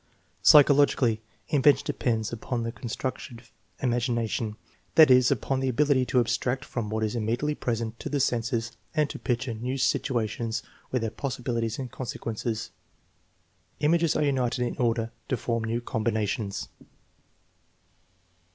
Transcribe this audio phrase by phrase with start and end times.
[0.41, 3.51] Psychologically, invention depends upon the construc tive
[3.83, 4.55] imagination;
[4.95, 8.71] that is, upon the ability to abstract from what is immediately present to the senses
[8.95, 12.71] and to picture new situations with their possibilities and consequences.
[13.79, 16.67] Images are united in order to form new combinations.